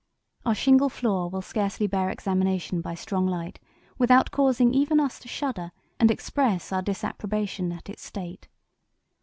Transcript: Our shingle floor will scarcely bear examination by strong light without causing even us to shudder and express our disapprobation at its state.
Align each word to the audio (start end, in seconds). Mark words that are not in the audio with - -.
Our 0.47 0.55
shingle 0.55 0.89
floor 0.89 1.29
will 1.29 1.43
scarcely 1.43 1.85
bear 1.85 2.09
examination 2.09 2.81
by 2.81 2.95
strong 2.95 3.27
light 3.27 3.59
without 3.99 4.31
causing 4.31 4.73
even 4.73 4.99
us 4.99 5.19
to 5.19 5.27
shudder 5.27 5.71
and 5.99 6.09
express 6.09 6.71
our 6.73 6.81
disapprobation 6.81 7.71
at 7.71 7.87
its 7.87 8.03
state. 8.03 8.47